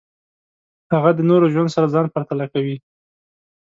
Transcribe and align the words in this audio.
هغه 0.93 1.09
د 1.13 1.19
نورو 1.29 1.43
له 1.47 1.51
ژوند 1.53 1.73
سره 1.75 1.91
ځان 1.93 2.05
پرتله 2.13 2.45
کوي. 2.53 2.75